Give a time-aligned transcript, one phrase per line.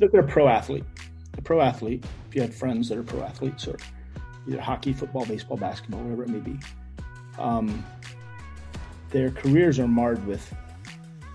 [0.00, 0.84] look at a pro athlete.
[1.36, 3.76] A pro athlete, if you had friends that are pro athletes or
[4.46, 6.58] either hockey, football, baseball, basketball, whatever it may be,
[7.38, 7.84] um,
[9.10, 10.54] their careers are marred with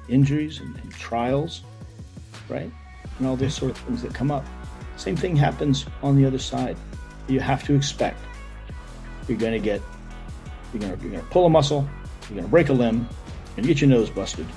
[0.07, 1.63] injuries and, and trials,
[2.47, 2.71] right?
[3.17, 4.45] And all those sort of things that come up.
[4.95, 6.77] Same thing happens on the other side.
[7.27, 8.19] You have to expect
[9.27, 9.81] you're going to get,
[10.73, 11.87] you're going to, you're going to pull a muscle,
[12.23, 14.47] you're going to break a limb, you're going to get your nose busted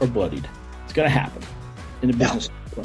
[0.00, 0.48] or bloodied.
[0.84, 1.42] It's going to happen
[2.02, 2.50] in the business.
[2.76, 2.84] Yeah.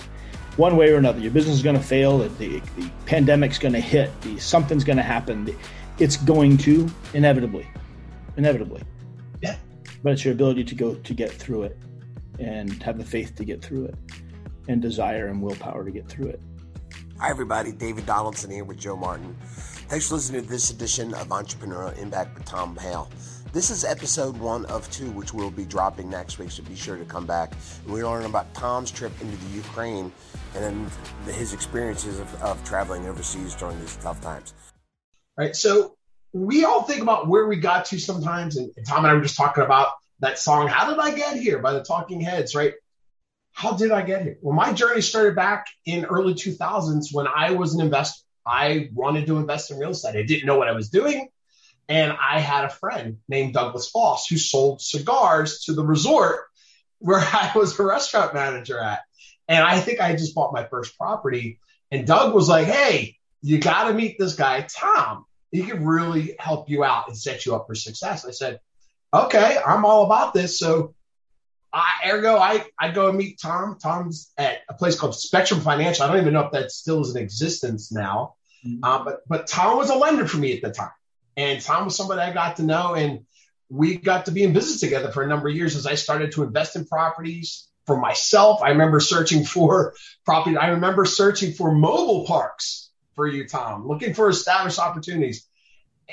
[0.58, 2.18] One way or another, your business is going to fail.
[2.18, 4.10] The, the, the pandemic's going to hit.
[4.22, 5.56] The, something's going to happen.
[5.98, 7.68] It's going to inevitably,
[8.38, 8.84] inevitably.
[9.42, 9.56] Yeah.
[10.04, 11.78] But it's your ability to go to get through it,
[12.40, 13.96] and have the faith to get through it,
[14.68, 16.42] and desire and willpower to get through it.
[17.20, 17.72] Hi, everybody.
[17.72, 19.36] David Donaldson here with Joe Martin.
[19.44, 23.10] Thanks for listening to this edition of Entrepreneurial Impact with Tom Hale.
[23.54, 26.96] This is episode one of two, which we'll be dropping next week, so be sure
[26.96, 27.54] to come back.
[27.86, 30.12] We learn about Tom's trip into the Ukraine
[30.56, 30.90] and
[31.26, 34.54] his experiences of, of traveling overseas during these tough times.
[35.38, 35.98] All right, so
[36.32, 39.22] we all think about where we got to sometimes, and, and Tom and I were
[39.22, 39.90] just talking about
[40.22, 42.74] that song, How Did I Get Here by the Talking Heads, right?
[43.54, 44.38] how did I get here?
[44.42, 48.24] Well, my journey started back in early 2000s when I was an investor.
[48.46, 50.16] I wanted to invest in real estate.
[50.16, 51.28] I didn't know what I was doing.
[51.92, 56.46] And I had a friend named Douglas Foss who sold cigars to the resort
[57.00, 59.02] where I was a restaurant manager at.
[59.50, 61.60] And I think I just bought my first property.
[61.92, 65.26] And Doug was like, hey, you got to meet this guy, Tom.
[65.52, 68.24] He can really help you out and set you up for success.
[68.24, 68.62] I said,
[69.14, 70.58] okay, I'm all about this.
[70.58, 70.96] So
[71.74, 73.78] I, ergo, I, I go and meet Tom.
[73.84, 76.06] Tom's at a place called Spectrum Financial.
[76.06, 78.36] I don't even know if that still is in existence now.
[78.66, 78.84] Mm-hmm.
[78.84, 80.92] Uh, but but Tom was a lender for me at the time,
[81.38, 83.26] and Tom was somebody I got to know, and
[83.70, 86.34] we got to be in business together for a number of years as I started
[86.34, 88.62] to invest in properties for myself.
[88.62, 89.94] I remember searching for
[90.26, 90.58] property.
[90.58, 95.48] I remember searching for mobile parks for you, Tom, looking for established opportunities.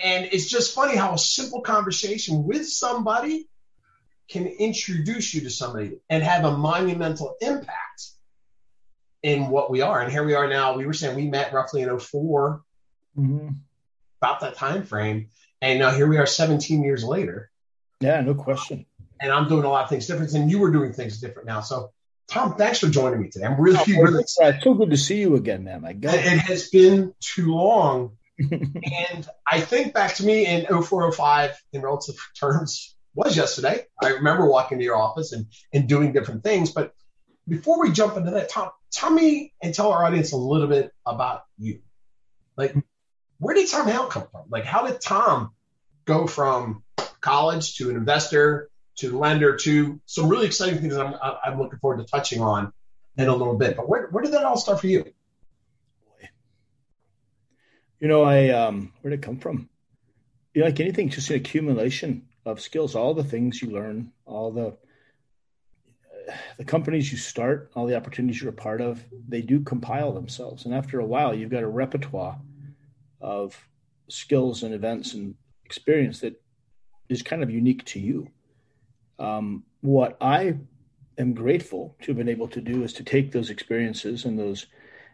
[0.02, 3.48] And it's just funny how a simple conversation with somebody
[4.28, 8.06] can introduce you to somebody and have a monumental impact
[9.22, 10.00] in what we are.
[10.00, 10.76] And here we are now.
[10.76, 12.62] We were saying we met roughly in 4
[13.18, 13.48] mm-hmm.
[14.20, 15.28] About that time frame.
[15.60, 17.50] And now here we are 17 years later.
[18.00, 18.86] Yeah, no question.
[19.20, 21.60] And I'm doing a lot of things different, and you were doing things different now.
[21.60, 21.90] So,
[22.28, 23.46] Tom, thanks for joining me today.
[23.46, 24.54] I'm really, oh, really excited.
[24.54, 25.80] Uh, it's so good to see you again, man.
[25.80, 26.14] My God.
[26.14, 28.16] It has been too long.
[28.38, 33.84] and I think back to me in 0405 in relative terms, was yesterday.
[34.00, 36.70] I remember walking to your office and, and doing different things.
[36.70, 36.94] But
[37.48, 40.92] before we jump into that, Tom, tell me and tell our audience a little bit
[41.04, 41.80] about you.
[42.56, 42.76] Like,
[43.38, 44.42] where did Tom Hale come from?
[44.48, 45.52] Like, how did Tom
[46.04, 46.82] go from
[47.20, 51.98] college to an investor to lender to some really exciting things I'm, I'm looking forward
[51.98, 52.72] to touching on
[53.16, 53.76] in a little bit.
[53.76, 55.04] But where, where did that all start for you?
[58.00, 59.68] You know, I um, where did it come from?
[60.54, 64.76] You like anything, just an accumulation of skills, all the things you learn, all the
[66.58, 70.64] the companies you start, all the opportunities you're a part of, they do compile themselves.
[70.64, 72.38] And after a while, you've got a repertoire
[73.20, 73.68] of
[74.08, 75.34] skills and events and
[75.64, 76.40] experience that
[77.08, 78.28] is kind of unique to you.
[79.18, 80.58] Um, what I
[81.18, 84.66] am grateful to have been able to do is to take those experiences and those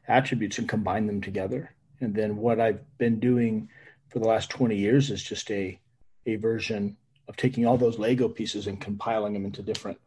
[0.07, 1.75] attributes and combine them together.
[2.01, 3.69] And then what I've been doing
[4.09, 5.81] for the last 20 years is just a
[6.27, 6.97] a version
[7.29, 9.99] of taking all those Lego pieces and compiling them into different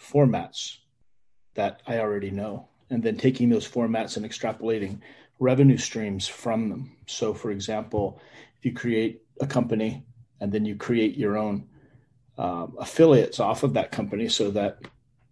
[0.00, 0.78] formats
[1.54, 5.00] that I already know, and then taking those formats and extrapolating
[5.38, 6.96] revenue streams from them.
[7.06, 8.20] So, for example,
[8.58, 10.04] if you create a company
[10.40, 11.68] and then you create your own
[12.38, 14.78] um, affiliates off of that company so that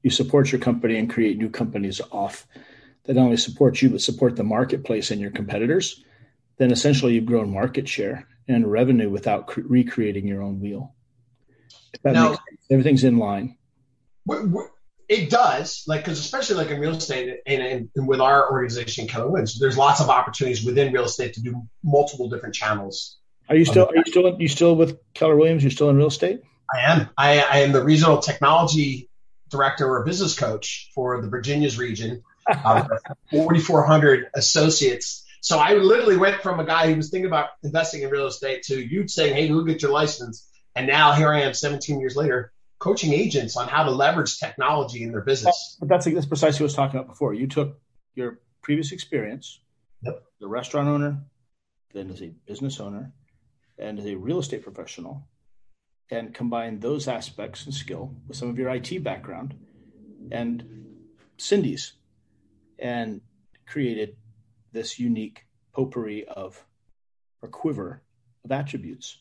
[0.03, 2.47] you support your company and create new companies off
[3.05, 6.05] that not only support you but support the marketplace and your competitors,
[6.59, 10.95] then essentially you've grown market share and revenue without cre- recreating your own wheel.
[12.03, 12.39] That now,
[12.71, 13.57] everything's in line.
[15.09, 19.07] It does, like because especially like in real estate and, and, and with our organization
[19.07, 23.19] Keller Williams, there's lots of opportunities within real estate to do multiple different channels.
[23.49, 23.87] Are you still?
[23.87, 24.37] Are you still?
[24.41, 25.63] You still with Keller Williams?
[25.63, 26.41] You're still in real estate?
[26.75, 27.09] I am.
[27.17, 29.09] I, I am the regional technology
[29.49, 32.23] director or business coach for the Virginia's region.
[32.65, 32.87] Um,
[33.33, 35.27] 4,400 associates.
[35.41, 38.63] So I literally went from a guy who was thinking about investing in real estate
[38.67, 42.15] to you saying, "Hey, go get your license," And now here I am 17 years
[42.17, 45.77] later coaching agents on how to leverage technology in their business.
[45.81, 47.35] But that's, that's precisely what I was talking about before.
[47.35, 47.81] You took
[48.15, 49.61] your previous experience,
[50.03, 50.23] yep.
[50.41, 51.19] the restaurant owner,
[51.93, 53.13] then as a business owner,
[53.79, 55.27] and as a real estate professional,
[56.11, 59.55] and combined those aspects and skill with some of your IT background
[60.31, 60.65] and
[61.37, 61.93] Cindy's
[62.79, 63.21] and
[63.67, 64.17] created
[64.73, 66.65] this unique potpourri of
[67.43, 68.03] or quiver
[68.45, 69.19] of attributes.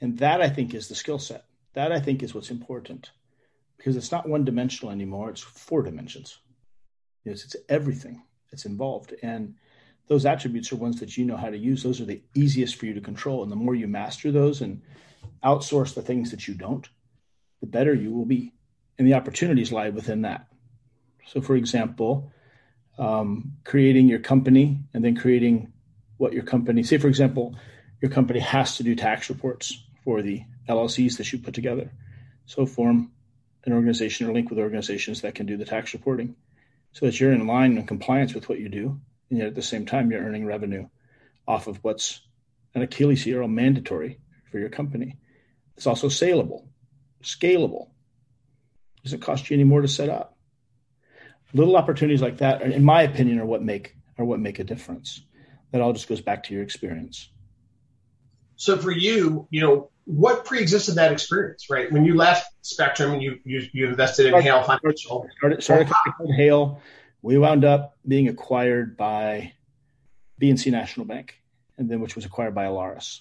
[0.00, 1.44] And that I think is the skill set.
[1.76, 3.10] That I think is what's important
[3.76, 5.28] because it's not one dimensional anymore.
[5.28, 6.38] It's four dimensions.
[7.26, 9.14] It's, it's everything that's involved.
[9.22, 9.56] And
[10.08, 11.82] those attributes are ones that you know how to use.
[11.82, 13.42] Those are the easiest for you to control.
[13.42, 14.80] And the more you master those and
[15.44, 16.88] outsource the things that you don't,
[17.60, 18.54] the better you will be.
[18.98, 20.46] And the opportunities lie within that.
[21.26, 22.32] So, for example,
[22.96, 25.74] um, creating your company and then creating
[26.16, 27.54] what your company, say, for example,
[28.00, 31.92] your company has to do tax reports for the LLCs that you put together.
[32.46, 33.12] So, form
[33.64, 36.36] an organization or link with organizations that can do the tax reporting
[36.92, 39.00] so that you're in line and compliance with what you do.
[39.28, 40.88] And yet at the same time, you're earning revenue
[41.46, 42.20] off of what's
[42.74, 44.20] an Achilles heel or mandatory
[44.50, 45.18] for your company.
[45.76, 46.68] It's also saleable,
[47.22, 47.90] scalable.
[49.04, 50.36] Doesn't cost you any more to set up.
[51.52, 55.22] Little opportunities like that, in my opinion, are what make are what make a difference.
[55.72, 57.28] That all just goes back to your experience.
[58.56, 61.90] So for you, you know, what pre-existed that experience, right?
[61.90, 65.28] When you left Spectrum and you you, you invested in started, Hale Financial.
[65.36, 65.92] Started, started
[66.36, 66.80] Hale.
[67.22, 69.52] We wound up being acquired by
[70.40, 71.34] BNC National Bank,
[71.76, 73.20] and then which was acquired by Alaris.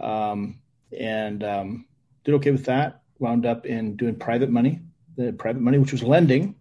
[0.00, 0.60] Um,
[0.96, 1.86] and um,
[2.24, 3.02] did okay with that.
[3.18, 4.80] Wound up in doing private money,
[5.16, 6.54] the private money, which was lending,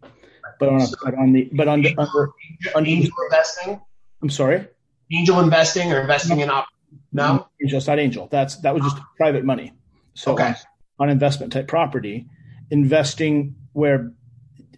[0.60, 2.32] but on, a, but on the but on angel, under,
[2.76, 3.80] under, angel investing.
[4.24, 4.68] I'm sorry.
[5.12, 6.68] Angel investing or investing in op-
[7.12, 8.28] no, just not angel.
[8.30, 9.08] That's that was just ah.
[9.18, 9.74] private money.
[10.14, 10.48] So okay.
[10.48, 10.56] on,
[11.00, 12.28] on investment type property,
[12.70, 14.14] investing where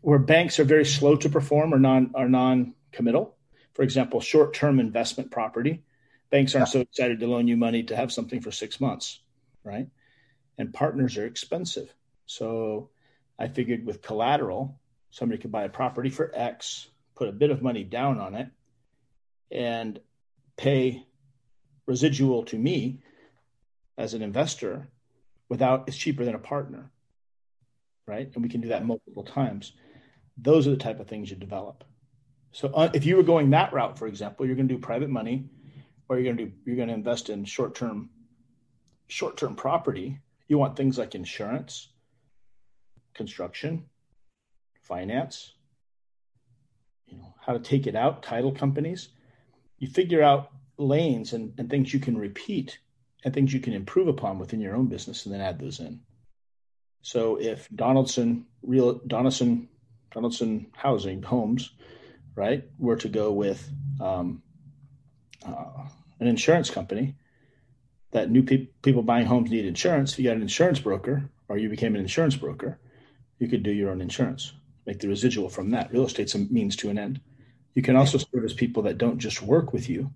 [0.01, 3.36] where banks are very slow to perform or non are non committal.
[3.74, 5.83] For example, short term investment property,
[6.30, 6.74] banks aren't yeah.
[6.74, 9.19] so excited to loan you money to have something for six months,
[9.63, 9.88] right?
[10.57, 11.94] And partners are expensive.
[12.25, 12.89] So
[13.39, 14.80] I figured with collateral,
[15.10, 18.50] somebody could buy a property for X, put a bit of money down on it,
[19.51, 20.00] and
[20.57, 21.06] pay
[21.86, 23.00] residual to me
[23.98, 24.88] as an investor
[25.50, 26.92] without it's cheaper than a partner
[28.07, 28.30] right?
[28.33, 29.74] And we can do that multiple times.
[30.38, 31.83] Those are the type of things you develop.
[32.51, 35.10] So uh, if you were going that route for example you're going to do private
[35.10, 35.45] money
[36.10, 38.10] or you're going to do you're going to invest in short-term
[39.07, 40.19] short-term property.
[40.48, 41.88] You want things like insurance
[43.13, 43.86] construction
[44.81, 45.54] finance
[47.07, 49.10] you know how to take it out title companies.
[49.78, 50.51] You figure out
[50.81, 52.80] lanes and, and things you can repeat
[53.24, 56.01] and things you can improve upon within your own business and then add those in.
[57.01, 59.69] So if Donaldson real Donaldson
[60.12, 61.72] Donaldson Housing Homes,
[62.36, 63.69] right, were to go with
[64.00, 64.42] um,
[65.45, 65.88] uh,
[66.19, 67.16] an insurance company
[68.12, 71.57] that new pe- people buying homes need insurance, if you got an insurance broker or
[71.57, 72.78] you became an insurance broker,
[73.39, 74.54] you could do your own insurance,
[74.86, 75.92] make the residual from that.
[75.92, 77.22] Real estate's a means to an end.
[77.74, 80.12] You can also service people that don't just work with you,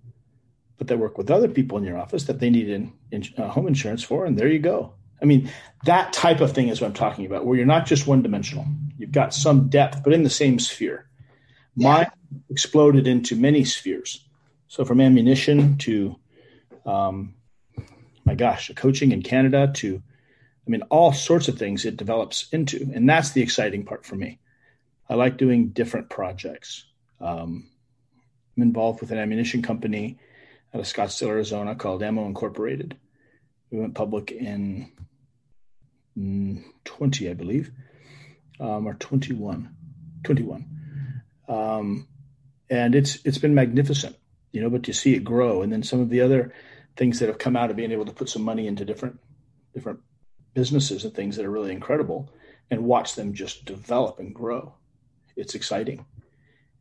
[0.78, 3.48] but they work with other people in your office that they need in, in uh,
[3.48, 4.92] home insurance for, and there you go.
[5.20, 5.50] I mean,
[5.84, 8.66] that type of thing is what I'm talking about, where you're not just one dimensional.
[8.98, 11.08] You've got some depth, but in the same sphere.
[11.74, 12.10] Mine
[12.50, 14.24] exploded into many spheres.
[14.68, 16.16] So from ammunition to,
[16.84, 17.34] um,
[18.24, 20.02] my gosh, coaching in Canada to,
[20.66, 22.90] I mean, all sorts of things it develops into.
[22.94, 24.40] And that's the exciting part for me.
[25.08, 26.84] I like doing different projects.
[27.20, 27.70] Um,
[28.56, 30.18] I'm involved with an ammunition company
[30.76, 32.98] out of Scottsdale, Arizona, called Ammo Incorporated.
[33.70, 34.92] We went public in
[36.18, 37.70] mm, 20, I believe,
[38.60, 39.74] um, or 21,
[40.22, 41.22] 21.
[41.48, 42.06] Um,
[42.68, 44.16] and it's it's been magnificent,
[44.52, 44.68] you know.
[44.68, 46.52] But to see it grow, and then some of the other
[46.96, 49.18] things that have come out of being able to put some money into different
[49.72, 50.00] different
[50.52, 52.28] businesses and things that are really incredible,
[52.70, 54.74] and watch them just develop and grow.
[55.36, 56.04] It's exciting,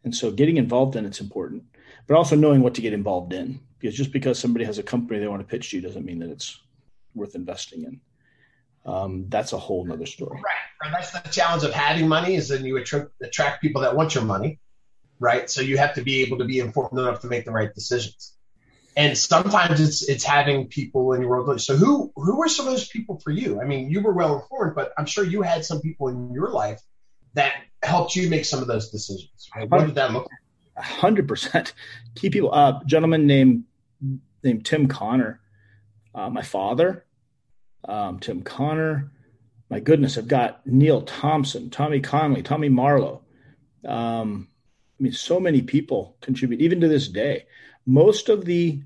[0.04, 1.64] and so getting involved in it's important,
[2.08, 5.20] but also knowing what to get involved in because just because somebody has a company
[5.20, 6.60] they want to pitch to you doesn't mean that it's
[7.14, 8.02] worth investing in.
[8.86, 10.42] Um, that's a whole nother story.
[10.44, 10.54] Right.
[10.84, 14.14] And that's the challenge of having money is then you attract, attract people that want
[14.14, 14.60] your money,
[15.20, 15.50] right?
[15.50, 18.34] So you have to be able to be informed enough to make the right decisions.
[18.98, 21.60] And sometimes it's it's having people in your world.
[21.60, 23.60] So who who were some of those people for you?
[23.60, 26.50] I mean, you were well informed, but I'm sure you had some people in your
[26.50, 26.82] life
[27.34, 29.50] that helped you make some of those decisions.
[29.54, 29.70] Right?
[29.70, 30.40] What did that look like?
[30.78, 31.74] Hundred percent.
[32.16, 32.54] Key people.
[32.54, 33.64] Uh, gentleman named
[34.44, 35.40] named Tim Connor.
[36.14, 37.06] Uh, my father,
[37.88, 39.12] um, Tim Connor.
[39.70, 43.24] My goodness, I've got Neil Thompson, Tommy Conley, Tommy Marlowe.
[43.86, 44.48] Um,
[45.00, 47.46] I mean, so many people contribute, even to this day.
[47.86, 48.82] Most of the,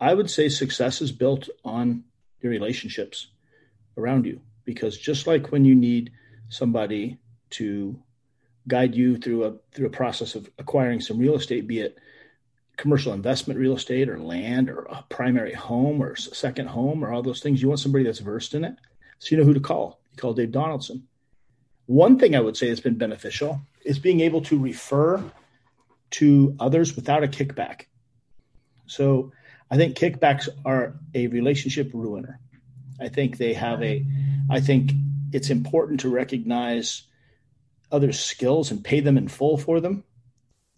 [0.00, 2.04] I would say, success is built on
[2.40, 3.28] your relationships
[3.96, 4.40] around you.
[4.64, 6.10] Because just like when you need
[6.48, 7.18] somebody
[7.50, 8.02] to
[8.66, 11.98] guide you through a through a process of acquiring some real estate, be it
[12.76, 17.22] commercial investment real estate or land or a primary home or second home or all
[17.22, 17.62] those things.
[17.62, 18.74] You want somebody that's versed in it,
[19.18, 20.00] so you know who to call.
[20.12, 21.06] You call Dave Donaldson.
[21.86, 25.22] One thing I would say that's been beneficial is being able to refer
[26.12, 27.82] to others without a kickback.
[28.86, 29.32] So
[29.70, 32.40] I think kickbacks are a relationship ruiner.
[33.00, 34.04] I think they have a,
[34.48, 34.92] I think
[35.32, 37.02] it's important to recognize
[37.90, 40.04] others' skills and pay them in full for them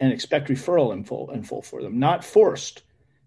[0.00, 1.98] and expect referral in full in full for them.
[1.98, 2.82] Not forced,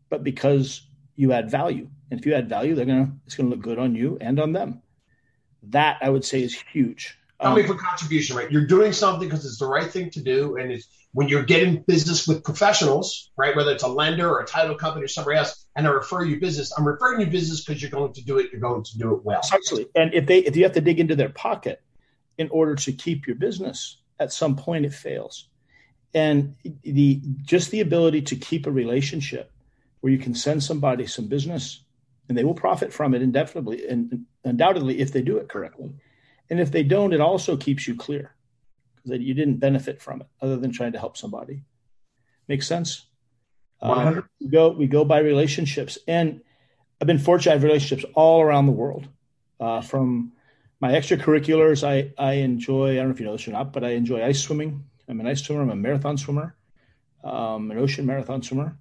[0.09, 0.81] but because
[1.15, 1.89] you add value.
[2.11, 4.53] And if you add value, they're gonna it's gonna look good on you and on
[4.53, 4.81] them.
[5.63, 7.17] That I would say is huge.
[7.41, 8.51] Coming um, for contribution, right?
[8.51, 11.81] You're doing something because it's the right thing to do, and it's when you're getting
[11.81, 13.55] business with professionals, right?
[13.55, 16.39] Whether it's a lender or a title company or somebody else, and I refer you
[16.39, 18.51] business, I'm referring you business because you're going to do it.
[18.51, 19.41] You're going to do it well.
[19.51, 19.89] Absolutely.
[19.95, 21.81] And if they if you have to dig into their pocket
[22.39, 25.49] in order to keep your business, at some point it fails.
[26.13, 29.51] And the just the ability to keep a relationship
[29.99, 31.83] where you can send somebody some business
[32.27, 35.91] and they will profit from it indefinitely and undoubtedly if they do it correctly.
[36.49, 38.33] And if they don't, it also keeps you clear
[39.05, 41.61] that you didn't benefit from it other than trying to help somebody.
[42.47, 43.05] Makes sense?
[43.81, 46.41] Uh, we go we go by relationships, and
[46.99, 47.51] I've been fortunate.
[47.51, 49.07] I have relationships all around the world.
[49.59, 50.31] Uh, from
[50.79, 52.91] my extracurriculars, I I enjoy.
[52.91, 54.85] I don't know if you know this or not, but I enjoy ice swimming.
[55.07, 55.61] I'm an ice swimmer.
[55.61, 56.55] I'm a marathon swimmer.
[57.23, 58.77] Um, an ocean marathon swimmer.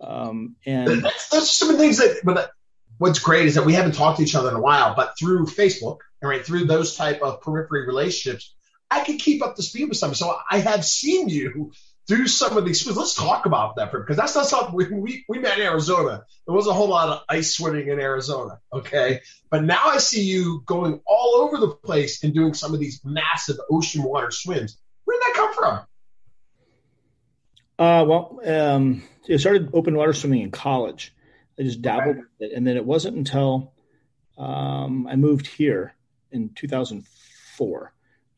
[0.00, 2.20] Um, and that's, that's some of the things that.
[2.24, 2.50] But
[2.98, 5.46] what's great is that we haven't talked to each other in a while, but through
[5.46, 8.54] Facebook and right through those type of periphery relationships,
[8.90, 10.16] I could keep up the speed with something.
[10.16, 11.72] So I have seen you
[12.06, 12.82] do some of these.
[12.82, 12.96] Swims.
[12.96, 16.24] Let's talk about that because that's not something we, we, we met in Arizona.
[16.46, 18.60] There was a whole lot of ice swimming in Arizona.
[18.72, 19.20] Okay.
[19.50, 23.00] But now I see you going all over the place and doing some of these
[23.04, 24.78] massive ocean water swims.
[25.04, 25.80] Where did that come from?
[27.78, 31.14] Uh, well, um, I started open water swimming in college.
[31.58, 32.52] I just dabbled with it.
[32.54, 33.72] And then it wasn't until
[34.38, 35.94] um, I moved here
[36.30, 37.92] in 2004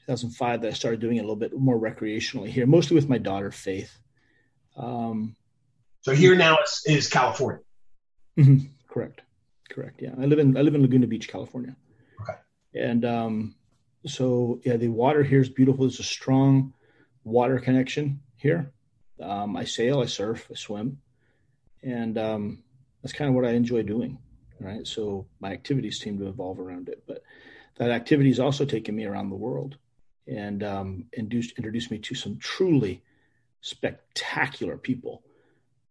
[0.08, 3.18] 2005 that I started doing it a little bit more recreationally here, mostly with my
[3.18, 3.94] daughter Faith.
[4.74, 5.36] Um,
[6.00, 7.60] so here now is, is California.
[8.38, 9.20] Mm-hmm, correct,
[9.68, 10.00] correct.
[10.00, 11.76] Yeah, I live in I live in Laguna Beach, California.
[12.22, 12.38] Okay.
[12.74, 13.54] And um,
[14.06, 15.84] so yeah, the water here is beautiful.
[15.84, 16.72] There's a strong
[17.24, 18.72] water connection here.
[19.20, 21.02] Um, I sail, I surf, I swim,
[21.82, 22.62] and um,
[23.02, 24.18] that's kind of what I enjoy doing.
[24.58, 24.86] Right.
[24.86, 27.22] So my activities seem to evolve around it, but
[27.76, 29.76] that activity has also taken me around the world
[30.28, 33.02] and um, induced, introduced me to some truly
[33.61, 35.23] spectacular people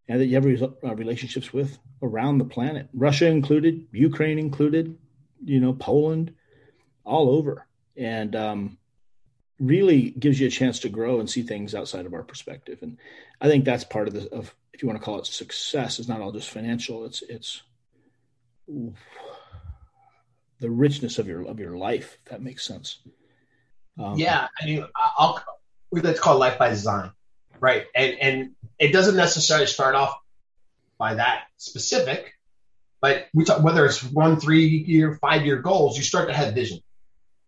[0.08, 4.98] and that you have uh, relationships with around the planet, Russia included, Ukraine included,
[5.44, 6.34] you know, Poland,
[7.04, 8.78] all over, and um,
[9.60, 12.80] really gives you a chance to grow and see things outside of our perspective.
[12.82, 12.98] And
[13.42, 16.00] I think that's part of the of if you want to call it success.
[16.00, 17.06] It's not all just financial.
[17.06, 17.62] It's it's
[18.68, 18.94] the
[20.70, 22.18] richness of your of your life.
[22.24, 23.00] If that makes sense.
[23.98, 24.86] Um, yeah, I mean,
[25.18, 25.44] I'll
[25.92, 27.12] let's call it life by design,
[27.60, 27.86] right?
[27.96, 30.16] And and it doesn't necessarily start off
[30.98, 32.34] by that specific,
[33.02, 36.54] but we talk whether it's one, three year, five year goals, you start to have
[36.54, 36.82] vision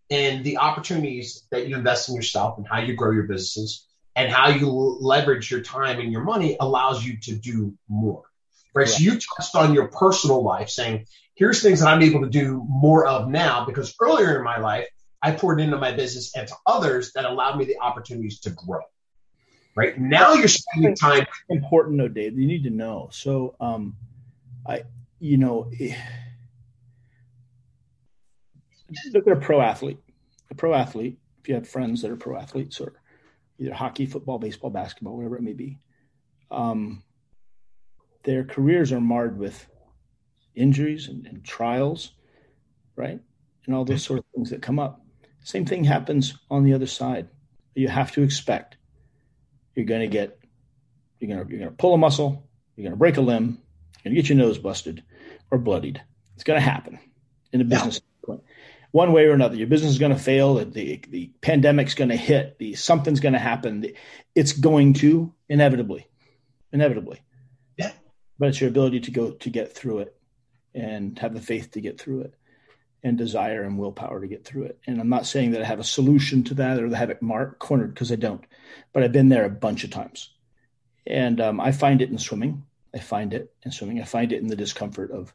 [0.09, 4.31] and the opportunities that you invest in yourself and how you grow your businesses and
[4.31, 8.23] how you leverage your time and your money allows you to do more.
[8.73, 8.87] Right.
[8.87, 12.63] So you touched on your personal life saying, here's things that I'm able to do
[12.67, 14.87] more of now because earlier in my life,
[15.21, 18.81] I poured into my business and to others that allowed me the opportunities to grow.
[19.75, 21.25] Right now, you're spending time.
[21.49, 22.37] Important, though, Dave.
[22.37, 23.09] You need to know.
[23.11, 23.95] So, um,
[24.67, 24.83] I,
[25.19, 25.71] you know,
[29.13, 29.99] look at a pro athlete.
[30.51, 31.17] A pro athlete.
[31.41, 32.93] If you have friends that are pro athletes, or
[33.57, 35.79] either hockey, football, baseball, basketball, whatever it may be,
[36.51, 37.03] um,
[38.23, 39.65] their careers are marred with
[40.55, 42.13] injuries and, and trials,
[42.95, 43.19] right?
[43.65, 45.01] And all those sort of things that come up.
[45.49, 47.27] Same thing happens on the other side.
[47.73, 48.77] You have to expect
[49.73, 50.37] you're going to get
[51.19, 53.57] you're going to you're going to pull a muscle, you're going to break a limb,
[53.95, 55.03] you're going to get your nose busted
[55.49, 56.03] or bloodied.
[56.35, 56.99] It's going to happen
[57.51, 57.99] in a business.
[58.27, 58.35] Yeah.
[58.91, 60.53] One way or another, your business is going to fail.
[60.53, 62.59] The the pandemic's going to hit.
[62.59, 63.83] The something's going to happen.
[64.35, 66.05] It's going to inevitably,
[66.71, 67.23] inevitably.
[67.75, 67.93] Yeah.
[68.37, 70.15] But it's your ability to go to get through it
[70.75, 72.35] and have the faith to get through it
[73.03, 74.79] and desire and willpower to get through it.
[74.85, 77.09] And I'm not saying that I have a solution to that or that I have
[77.09, 78.43] it marked cornered because I don't,
[78.93, 80.31] but I've been there a bunch of times.
[81.07, 82.65] And um, I find it in swimming.
[82.93, 84.01] I find it in swimming.
[84.01, 85.33] I find it in the discomfort of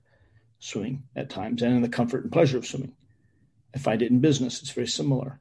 [0.58, 2.92] swimming at times and in the comfort and pleasure of swimming.
[3.74, 4.60] I find it in business.
[4.60, 5.40] It's very similar.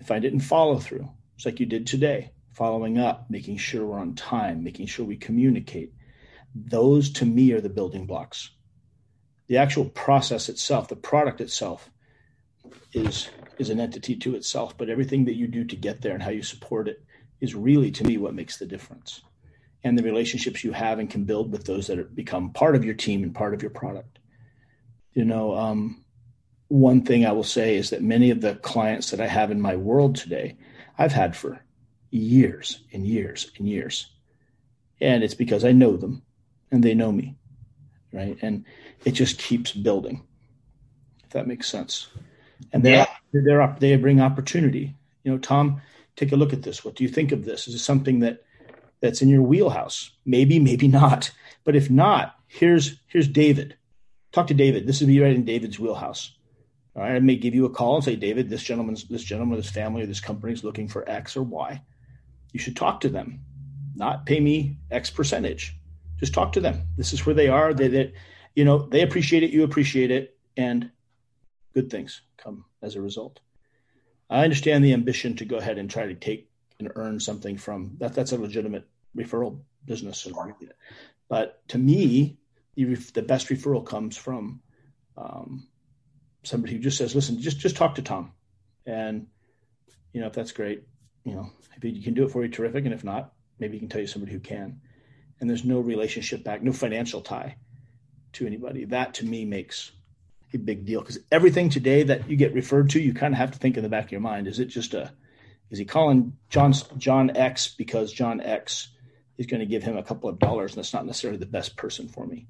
[0.00, 1.08] I find it in follow through.
[1.36, 5.16] just like you did today, following up, making sure we're on time, making sure we
[5.16, 5.92] communicate.
[6.54, 8.50] Those to me are the building blocks.
[9.48, 11.90] The actual process itself, the product itself,
[12.92, 16.22] is is an entity to itself, but everything that you do to get there and
[16.22, 17.02] how you support it
[17.40, 19.22] is really to me what makes the difference.
[19.84, 22.94] And the relationships you have and can build with those that become part of your
[22.94, 24.18] team and part of your product.
[25.12, 26.04] You know, um,
[26.68, 29.60] one thing I will say is that many of the clients that I have in
[29.60, 30.56] my world today,
[30.96, 31.62] I've had for
[32.10, 34.10] years and years and years.
[35.00, 36.22] And it's because I know them
[36.70, 37.36] and they know me.
[38.12, 38.36] Right.
[38.42, 38.64] And
[39.04, 40.22] it just keeps building,
[41.24, 42.08] if that makes sense.
[42.72, 43.40] And they're, yeah.
[43.44, 44.94] they're up, they bring opportunity.
[45.24, 45.80] You know, Tom,
[46.16, 46.84] take a look at this.
[46.84, 47.68] What do you think of this?
[47.68, 48.42] Is it something that
[49.00, 50.10] that's in your wheelhouse?
[50.24, 51.30] Maybe, maybe not.
[51.64, 53.76] But if not, here's here's David.
[54.32, 54.86] Talk to David.
[54.86, 56.32] This would be right in David's wheelhouse.
[56.94, 59.56] All right, I may give you a call and say, David, this gentleman's this gentleman,
[59.56, 61.80] this family, or this company is looking for X or Y.
[62.52, 63.40] You should talk to them,
[63.94, 65.74] not pay me X percentage.
[66.22, 66.86] Just talk to them.
[66.96, 67.74] This is where they are.
[67.74, 68.12] They, they
[68.54, 70.88] you know, they appreciate it, you appreciate it, and
[71.74, 73.40] good things come as a result.
[74.30, 76.48] I understand the ambition to go ahead and try to take
[76.78, 78.14] and earn something from that.
[78.14, 78.86] That's a legitimate
[79.16, 80.28] referral business.
[81.28, 82.38] But to me,
[82.76, 84.60] the, the best referral comes from
[85.16, 85.66] um,
[86.44, 88.30] somebody who just says, "Listen, just just talk to Tom,"
[88.86, 89.26] and
[90.12, 90.84] you know if that's great,
[91.24, 92.84] you know if you can do it for you, terrific.
[92.84, 94.80] And if not, maybe you can tell you somebody who can.
[95.42, 97.56] And there's no relationship back, no financial tie
[98.34, 98.84] to anybody.
[98.84, 99.90] That to me makes
[100.54, 103.50] a big deal because everything today that you get referred to, you kind of have
[103.50, 105.12] to think in the back of your mind: is it just a
[105.68, 108.90] is he calling John John X because John X
[109.36, 111.76] is going to give him a couple of dollars, and that's not necessarily the best
[111.76, 112.46] person for me.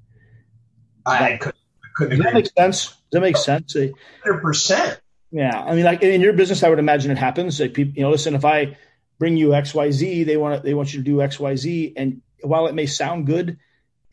[1.03, 1.55] I, could,
[1.95, 2.17] couldn't.
[2.17, 2.89] Does that make sense?
[2.89, 3.73] Does that make sense?
[3.73, 5.01] Hundred percent.
[5.31, 7.59] Yeah, I mean, like in your business, I would imagine it happens.
[7.59, 8.77] Like people, you know, listen, if I
[9.17, 11.93] bring you X Y Z, they want they want you to do X Y Z,
[11.97, 13.57] and while it may sound good,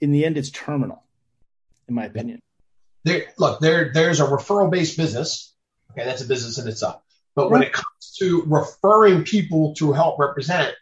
[0.00, 1.02] in the end, it's terminal,
[1.88, 2.40] in my opinion.
[3.04, 5.54] There, look, there there's a referral based business.
[5.90, 7.02] Okay, that's a business in itself.
[7.34, 7.52] But right.
[7.52, 10.74] when it comes to referring people to help represent,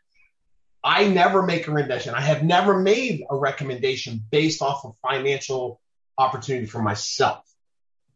[0.83, 2.15] I never make a recommendation.
[2.15, 5.81] I have never made a recommendation based off of financial
[6.17, 7.45] opportunity for myself.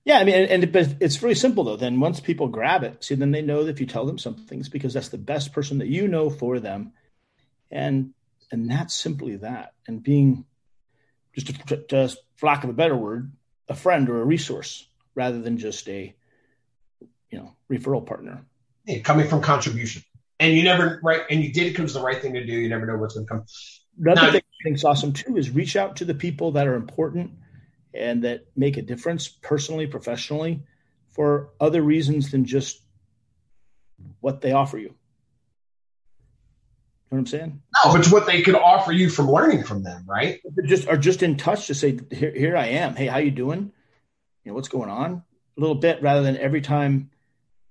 [0.04, 1.76] Yeah, I mean, and, and it's really simple though.
[1.76, 4.34] Then once people grab it, see, then they know that if you tell them some
[4.34, 6.92] things because that's the best person that you know for them,
[7.70, 8.12] and
[8.52, 9.72] and that's simply that.
[9.88, 10.44] And being
[11.34, 13.32] just to, to for lack of a better word,
[13.68, 16.14] a friend or a resource rather than just a
[17.30, 18.44] you know referral partner.
[18.86, 20.02] Yeah, coming from contribution,
[20.38, 22.52] and you never right, and you did it because the right thing to do.
[22.52, 23.44] You never know what's going to come.
[23.98, 26.66] Another now, thing I think is awesome too is reach out to the people that
[26.66, 27.32] are important
[27.94, 30.62] and that make a difference personally, professionally,
[31.10, 32.80] for other reasons than just
[34.20, 34.94] what they offer you.
[37.12, 37.62] You know what I'm saying?
[37.84, 40.40] No, it's what they could offer you from learning from them, right?
[40.64, 42.96] Just are just in touch to say, here, here I am.
[42.96, 43.70] Hey, how you doing?
[44.44, 45.22] You know, what's going on?
[45.58, 47.10] A little bit rather than every time,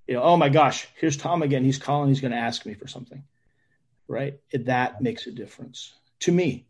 [0.06, 1.64] you know, oh my gosh, here's Tom again.
[1.64, 2.10] He's calling.
[2.10, 3.24] He's going to ask me for something,
[4.08, 4.36] right?
[4.54, 6.68] That makes a difference to me.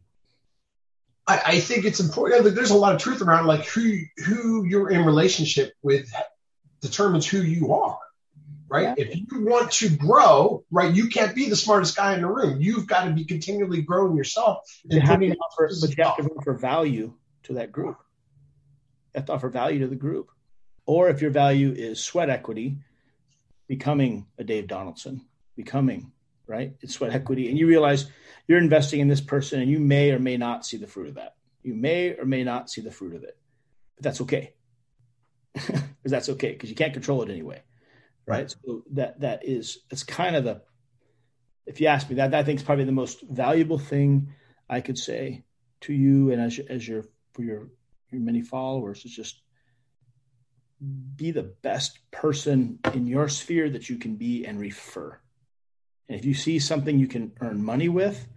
[1.27, 2.55] I, I think it's important.
[2.55, 6.09] There's a lot of truth around like who who you're in relationship with
[6.79, 7.99] determines who you are
[8.71, 8.97] right?
[8.97, 9.05] Yeah.
[9.05, 12.61] If you want to grow, right, you can't be the smartest guy in the room.
[12.61, 14.59] You've got to be continually growing yourself.
[14.85, 17.97] You have to offer, but you have to offer value to that group.
[19.13, 20.31] You have to offer value to the group.
[20.85, 22.77] Or if your value is sweat equity,
[23.67, 25.25] becoming a Dave Donaldson,
[25.57, 26.13] becoming,
[26.47, 26.73] right?
[26.79, 27.49] It's sweat equity.
[27.49, 28.09] And you realize
[28.47, 31.15] you're investing in this person and you may or may not see the fruit of
[31.15, 31.35] that.
[31.61, 33.37] You may or may not see the fruit of it.
[33.97, 34.53] But that's okay.
[36.01, 37.61] Because that's okay, because you can't control it anyway
[38.25, 38.49] right?
[38.49, 40.61] So that that is it's kind of the
[41.65, 44.33] if you ask me that, I think is probably the most valuable thing
[44.69, 45.43] I could say
[45.81, 47.69] to you and as as your for your
[48.11, 49.41] your many followers is just
[51.15, 55.19] be the best person in your sphere that you can be and refer.
[56.09, 58.27] And if you see something you can earn money with,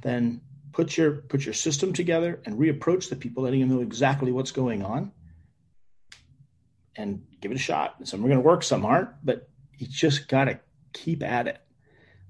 [0.00, 0.40] then
[0.72, 4.52] put your put your system together and reapproach the people, letting them know exactly what's
[4.52, 5.12] going on
[6.96, 7.96] and give it a shot.
[8.04, 10.60] Some are going to work, some aren't, but you just got to
[10.92, 11.58] keep at it.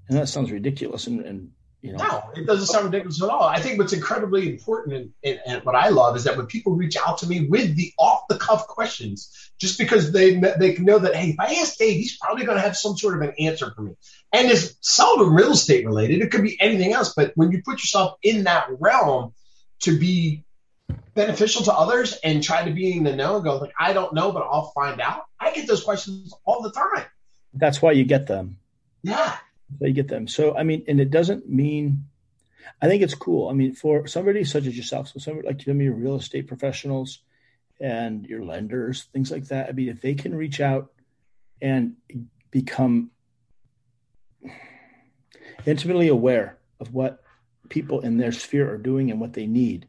[0.07, 1.07] And that sounds ridiculous.
[1.07, 3.43] And, and you know, no, it doesn't sound ridiculous at all.
[3.43, 6.75] I think what's incredibly important and, and, and, what I love is that when people
[6.75, 10.99] reach out to me with the off the cuff questions, just because they they know
[10.99, 13.33] that hey, if I ask Dave, he's probably going to have some sort of an
[13.37, 13.95] answer for me.
[14.31, 16.21] And it's seldom real estate related.
[16.21, 17.13] It could be anything else.
[17.13, 19.33] But when you put yourself in that realm
[19.81, 20.45] to be
[21.13, 24.13] beneficial to others and try to be in the know and go like, I don't
[24.13, 25.25] know, but I'll find out.
[25.39, 27.05] I get those questions all the time.
[27.53, 28.57] That's why you get them.
[29.03, 29.37] Yeah.
[29.79, 30.27] they get them.
[30.27, 32.05] So I mean, and it doesn't mean.
[32.81, 33.49] I think it's cool.
[33.49, 36.47] I mean, for somebody such as yourself, so somebody like you, know, your real estate
[36.47, 37.19] professionals
[37.79, 39.69] and your lenders, things like that.
[39.69, 40.91] I mean, if they can reach out
[41.61, 41.95] and
[42.51, 43.11] become
[45.65, 47.21] intimately aware of what
[47.69, 49.87] people in their sphere are doing and what they need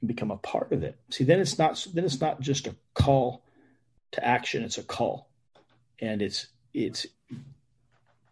[0.00, 0.98] and become a part of it.
[1.10, 3.42] See, then it's not then it's not just a call
[4.12, 5.28] to action, it's a call.
[6.00, 7.06] And it's it's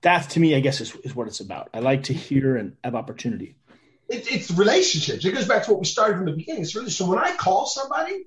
[0.02, 1.70] that to me, I guess, is, is what it's about.
[1.74, 3.56] I like to hear and have opportunity.
[4.08, 5.24] It, it's relationships.
[5.24, 6.62] It goes back to what we started from the beginning.
[6.62, 8.26] It's really so when I call somebody,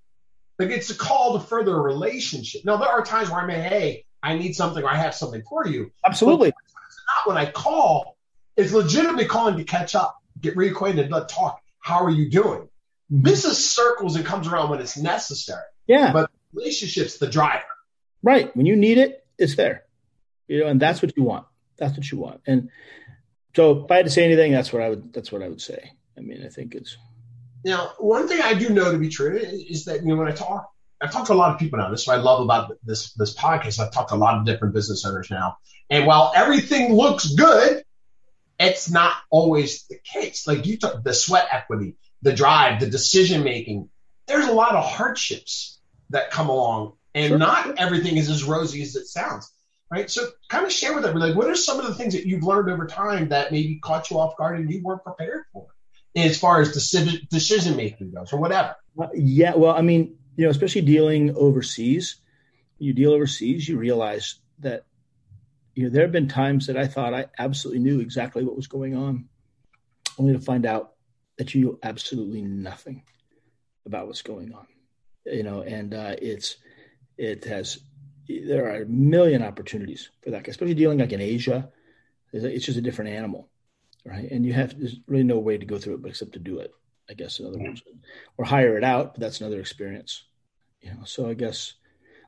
[0.59, 2.65] like it's a call to further a relationship.
[2.65, 5.41] Now there are times where I may, hey, I need something or I have something
[5.49, 5.91] for you.
[6.05, 6.49] Absolutely.
[6.49, 8.17] It's not when I call.
[8.57, 11.61] It's legitimately calling to catch up, get reacquainted, let talk.
[11.79, 12.69] How are you doing?
[13.11, 13.27] Mm-hmm.
[13.27, 15.63] Is circles and comes around when it's necessary.
[15.85, 16.13] Yeah.
[16.13, 17.63] But relationships the driver.
[18.23, 18.55] Right.
[18.55, 19.83] When you need it, it's there.
[20.47, 21.45] You know, and that's what you want.
[21.77, 22.41] That's what you want.
[22.45, 22.69] And
[23.55, 25.61] so if I had to say anything, that's what I would that's what I would
[25.61, 25.91] say.
[26.17, 26.95] I mean, I think it's
[27.63, 30.31] now one thing I do know to be true is that you know when I
[30.31, 30.71] talk
[31.01, 31.89] I've talked to a lot of people now.
[31.89, 33.79] This is what I love about this this podcast.
[33.79, 35.57] I've talked to a lot of different business owners now.
[35.89, 37.83] And while everything looks good,
[38.59, 40.45] it's not always the case.
[40.47, 43.89] Like you took the sweat equity, the drive, the decision making.
[44.27, 45.79] There's a lot of hardships
[46.09, 47.37] that come along, and sure.
[47.37, 49.51] not everything is as rosy as it sounds.
[49.89, 50.09] Right.
[50.09, 52.43] So kind of share with everybody, like, what are some of the things that you've
[52.43, 55.67] learned over time that maybe caught you off guard and you weren't prepared for
[56.15, 58.77] as far as decision decision making goes or whatever?
[58.97, 59.53] Uh, yeah.
[59.53, 62.21] Well, I mean, you know, especially dealing overseas,
[62.79, 64.85] you deal overseas, you realize that,
[65.75, 68.67] you know, there have been times that I thought I absolutely knew exactly what was
[68.67, 69.27] going on,
[70.17, 70.93] only to find out
[71.41, 73.01] that you know absolutely nothing
[73.87, 74.67] about what's going on,
[75.25, 76.57] you know, and uh, it's,
[77.17, 77.79] it has,
[78.29, 81.71] there are a million opportunities for that, especially dealing like in Asia.
[82.31, 83.49] It's just a different animal,
[84.05, 84.29] right?
[84.29, 86.59] And you have, there's really no way to go through it but except to do
[86.59, 86.71] it.
[87.09, 87.81] I guess in other words,
[88.37, 89.15] or hire it out.
[89.15, 90.23] But that's another experience,
[90.79, 91.05] you know.
[91.05, 91.73] So I guess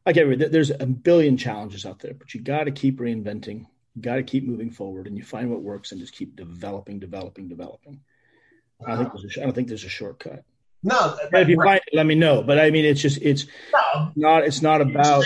[0.07, 3.67] like every there's a billion challenges out there, but you got to keep reinventing.
[3.95, 6.97] You got to keep moving forward, and you find what works, and just keep developing,
[6.97, 8.01] developing, developing.
[8.87, 10.43] I think there's a, I don't think there's a shortcut.
[10.83, 12.43] No, if you find it, let me know.
[12.43, 14.11] But I mean, it's just it's no.
[14.15, 15.25] not it's not about.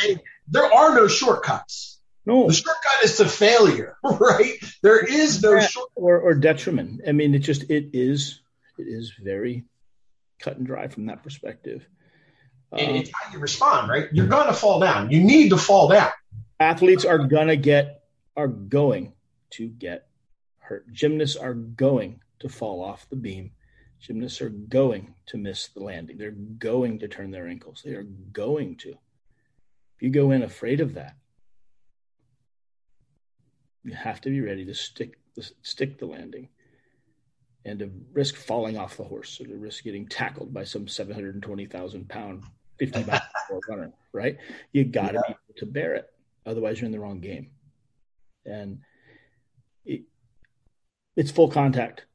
[0.50, 2.00] There are no shortcuts.
[2.26, 4.54] No, the shortcut is to failure, right?
[4.84, 7.02] There is no short or, or detriment.
[7.08, 8.41] I mean, it just it is
[8.78, 9.65] it is very
[10.39, 11.88] cut and dry from that perspective.
[12.72, 14.08] And um, it's how you respond, right?
[14.12, 15.10] You're going to fall down.
[15.10, 16.12] You need to fall down.
[16.60, 18.04] Athletes are going to get,
[18.36, 19.13] are going
[19.52, 20.08] to get
[20.60, 20.91] hurt.
[20.91, 23.52] Gymnasts are going to fall off the beam.
[24.00, 26.17] Gymnasts are going to miss the landing.
[26.17, 27.82] They're going to turn their ankles.
[27.84, 28.89] They are going to.
[28.89, 31.15] If you go in afraid of that,
[33.84, 35.17] you have to be ready to stick
[35.62, 36.50] stick the landing
[37.63, 42.10] and to risk falling off the horse or to risk getting tackled by some 720,000
[42.10, 42.43] pound
[42.80, 43.21] 50 mile
[43.69, 44.38] runner, right?
[44.71, 45.21] You got to yeah.
[45.28, 46.10] be able to bear it.
[46.45, 47.50] Otherwise, you're in the wrong game.
[48.45, 48.80] And
[49.86, 50.04] it,
[51.15, 52.06] it's full contact.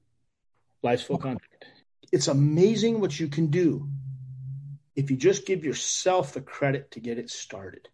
[0.82, 1.64] Life's full contact.
[2.10, 3.88] It's amazing what you can do
[4.94, 7.88] if you just give yourself the credit to get it started.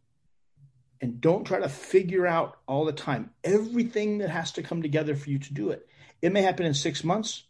[1.00, 5.14] And don't try to figure out all the time everything that has to come together
[5.14, 5.86] for you to do it.
[6.20, 7.44] It may happen in six months,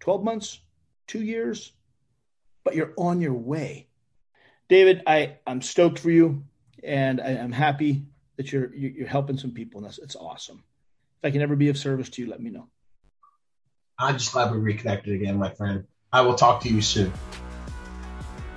[0.00, 0.60] 12 months,
[1.06, 1.72] two years,
[2.62, 3.86] but you're on your way.
[4.68, 6.44] David, I, I'm stoked for you
[6.84, 8.04] and I, am happy
[8.36, 10.62] that you're, you're helping some people and that's, it's awesome.
[11.22, 12.68] If I can ever be of service to you, let me know.
[14.00, 15.84] I'm just glad we reconnected again, my friend.
[16.10, 17.12] I will talk to you soon.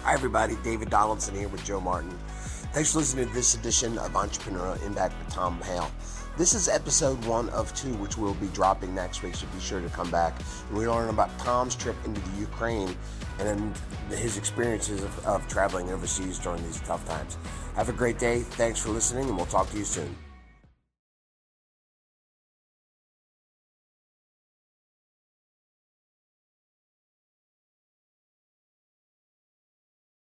[0.03, 0.55] Hi, everybody.
[0.63, 2.17] David Donaldson here with Joe Martin.
[2.71, 5.91] Thanks for listening to this edition of Entrepreneurial Impact with Tom Hale.
[6.37, 9.81] This is episode one of two, which we'll be dropping next week, so be sure
[9.81, 10.33] to come back.
[10.71, 12.95] We learn about Tom's trip into the Ukraine
[13.39, 13.75] and
[14.09, 17.37] his experiences of, of traveling overseas during these tough times.
[17.75, 18.39] Have a great day.
[18.39, 20.15] Thanks for listening, and we'll talk to you soon.